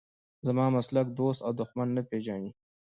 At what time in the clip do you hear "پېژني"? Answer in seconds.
2.09-2.49